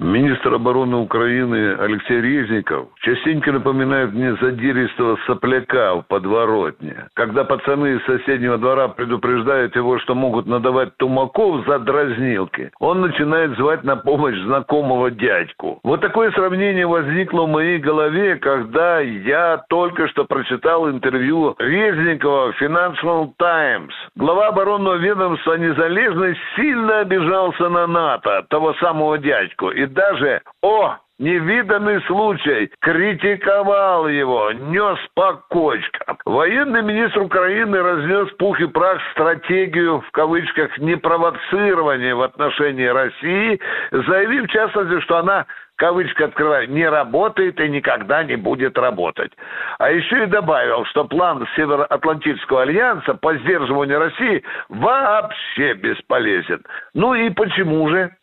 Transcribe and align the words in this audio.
Министр 0.00 0.54
обороны 0.54 0.96
Украины 0.96 1.76
Алексей 1.78 2.22
Резников 2.22 2.88
частенько 3.02 3.52
напоминает 3.52 4.14
мне 4.14 4.34
задиристого 4.36 5.18
сопляка 5.26 5.96
в 5.96 6.06
подворотне. 6.06 7.08
Когда 7.12 7.44
пацаны 7.44 7.96
из 7.96 8.04
соседнего 8.06 8.56
двора 8.56 8.88
предупреждают 8.88 9.76
его, 9.76 9.98
что 9.98 10.14
могут 10.14 10.46
надавать 10.46 10.96
тумаков 10.96 11.66
за 11.66 11.80
дразнилки, 11.80 12.70
он 12.80 13.02
начинает 13.02 13.58
звать 13.58 13.84
на 13.84 13.96
помощь 13.96 14.38
знакомого 14.38 15.10
дядьку. 15.10 15.80
Вот 15.84 16.00
такое 16.00 16.32
сравнение 16.32 16.86
возникло 16.86 17.42
в 17.42 17.50
моей 17.50 17.78
голове, 17.78 18.36
когда 18.36 19.00
я 19.00 19.62
только 19.68 20.08
что 20.08 20.24
прочитал 20.24 20.88
интервью 20.88 21.56
Резникова 21.58 22.52
в 22.52 22.62
Financial 22.62 23.32
Times. 23.36 23.92
Глава 24.16 24.48
оборонного 24.48 24.94
ведомства 24.94 25.58
Незалежность 25.58 26.40
сильно 26.56 27.00
обижался 27.00 27.68
на 27.68 27.86
НАТО, 27.86 28.46
того 28.48 28.72
самого 28.80 29.18
дядьку, 29.18 29.68
и 29.68 29.89
даже, 29.90 30.42
о, 30.62 30.96
невиданный 31.18 32.00
случай, 32.02 32.70
критиковал 32.80 34.08
его, 34.08 34.52
нес 34.52 34.98
по 35.14 35.34
кочкам. 35.48 36.18
Военный 36.24 36.82
министр 36.82 37.20
Украины 37.22 37.82
разнес 37.82 38.30
пух 38.38 38.60
и 38.60 38.66
прах 38.66 39.00
стратегию, 39.12 40.00
в 40.00 40.10
кавычках, 40.12 40.78
непровоцирования 40.78 42.14
в 42.14 42.22
отношении 42.22 42.86
России, 42.86 43.60
заявив, 43.90 44.46
в 44.46 44.52
частности, 44.52 45.00
что 45.00 45.18
она 45.18 45.46
кавычка 45.76 46.26
открываю, 46.26 46.70
не 46.70 46.86
работает 46.86 47.58
и 47.58 47.68
никогда 47.68 48.22
не 48.22 48.36
будет 48.36 48.76
работать. 48.76 49.32
А 49.78 49.90
еще 49.90 50.24
и 50.24 50.26
добавил, 50.26 50.84
что 50.84 51.04
план 51.04 51.46
Североатлантического 51.56 52.62
альянса 52.62 53.14
по 53.14 53.34
сдерживанию 53.38 53.98
России 53.98 54.44
вообще 54.68 55.72
бесполезен. 55.72 56.62
Ну 56.92 57.14
и 57.14 57.30
почему 57.30 57.88
же? 57.88 58.14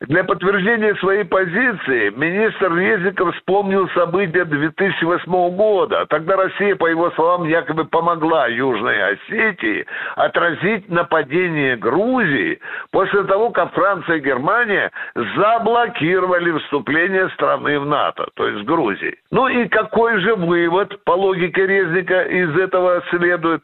Для 0.00 0.24
подтверждения 0.24 0.94
своей 0.96 1.24
позиции 1.24 2.10
министр 2.10 2.74
Резников 2.74 3.34
вспомнил 3.34 3.88
события 3.90 4.44
2008 4.44 5.56
года. 5.56 6.04
Тогда 6.10 6.36
Россия, 6.36 6.76
по 6.76 6.86
его 6.86 7.10
словам, 7.12 7.44
якобы 7.44 7.86
помогла 7.86 8.46
Южной 8.46 9.12
Осетии 9.12 9.86
отразить 10.16 10.90
нападение 10.90 11.76
Грузии 11.76 12.60
после 12.90 13.22
того, 13.24 13.50
как 13.50 13.72
Франция 13.72 14.16
и 14.16 14.20
Германия 14.20 14.90
заблокировали 15.14 16.58
вступление 16.58 17.30
страны 17.30 17.80
в 17.80 17.86
НАТО, 17.86 18.28
то 18.34 18.46
есть 18.46 18.66
Грузии. 18.66 19.16
Ну 19.30 19.48
и 19.48 19.66
какой 19.68 20.20
же 20.20 20.34
вывод 20.34 21.02
по 21.04 21.12
логике 21.12 21.66
Резника 21.66 22.22
из 22.22 22.54
этого 22.58 23.02
следует? 23.10 23.62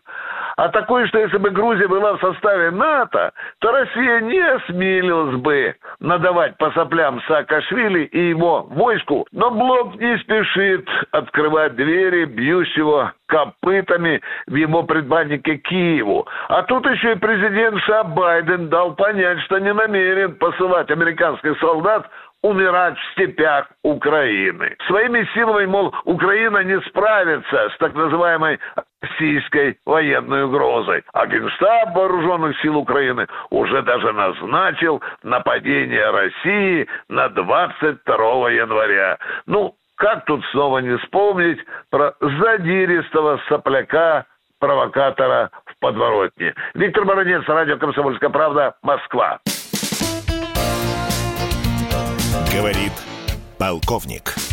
А 0.57 0.69
такой, 0.69 1.07
что 1.09 1.19
если 1.19 1.39
бы 1.39 1.51
Грузия 1.51 1.89
была 1.89 2.15
в 2.15 2.21
составе 2.21 2.71
НАТО, 2.71 3.33
то 3.61 3.73
Россия 3.73 4.21
не 4.21 4.41
осмелилась 4.41 5.37
бы 5.37 5.75
надавать 6.01 6.57
по 6.59 6.71
соплям 6.73 7.21
Саакашвили 7.23 8.05
и 8.05 8.29
его 8.31 8.63
войску. 8.63 9.27
Но 9.33 9.51
Блок 9.51 9.97
не 9.97 10.19
спешит 10.19 10.89
открывать 11.11 11.75
двери 11.77 12.25
бьющего 12.25 13.13
копытами 13.27 14.21
в 14.47 14.55
его 14.55 14.83
предбаннике 14.83 15.57
Киеву. 15.57 16.27
А 16.49 16.63
тут 16.65 16.87
еще 16.87 17.13
и 17.13 17.19
президент 17.19 17.81
США 17.83 18.05
Байден 18.05 18.69
дал 18.69 18.95
понять, 18.95 19.41
что 19.43 19.59
не 19.59 19.73
намерен 19.73 20.35
посылать 20.35 20.91
американских 20.91 21.59
солдат 21.59 22.07
умирать 22.43 22.99
в 22.99 23.13
степях 23.13 23.69
Украины. 23.83 24.77
Своими 24.87 25.27
силами, 25.33 25.67
мол, 25.67 25.95
Украина 26.05 26.59
не 26.65 26.81
справится 26.83 27.71
с 27.71 27.79
так 27.79 27.95
называемой 27.95 28.59
российской 29.23 29.79
военной 29.87 30.45
угрозой. 30.45 31.03
А 31.13 31.27
Генштаб 31.27 31.95
Вооруженных 31.95 32.61
сил 32.61 32.77
Украины 32.77 33.27
уже 33.51 33.83
даже 33.83 34.13
назначил 34.13 35.01
нападение 35.23 36.11
России 36.11 36.87
на 37.09 37.29
22 37.29 38.51
января. 38.51 39.19
Ну, 39.47 39.75
как 39.97 40.25
тут 40.25 40.45
снова 40.51 40.79
не 40.79 40.97
вспомнить 40.99 41.59
про 41.91 42.15
задиристого 42.21 43.41
сопляка, 43.49 44.27
провокатора 44.59 45.51
в 45.67 45.79
подворотне. 45.81 46.55
Виктор 46.75 47.05
Баранец, 47.05 47.43
радио 47.47 47.79
«Комсомольская 47.79 48.31
правда», 48.31 48.75
Москва. 48.83 49.39
Говорит 52.55 52.93
полковник. 53.59 54.52